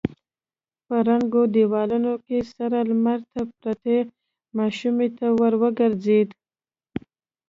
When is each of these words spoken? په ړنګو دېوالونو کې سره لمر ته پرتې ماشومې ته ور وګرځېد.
په 0.85 0.95
ړنګو 1.07 1.41
دېوالونو 1.53 2.13
کې 2.25 2.37
سره 2.55 2.77
لمر 2.89 3.19
ته 3.31 3.41
پرتې 3.59 3.97
ماشومې 4.57 5.07
ته 5.17 5.27
ور 5.39 5.53
وګرځېد. 5.61 6.29